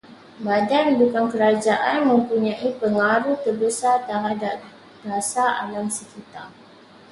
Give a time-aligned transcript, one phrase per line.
[0.45, 4.57] Badan bukan kerajaan mempunyai pengaruh terbesar terhadap
[5.05, 6.47] dasar alam sekitar